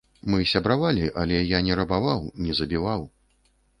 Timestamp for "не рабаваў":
1.67-2.25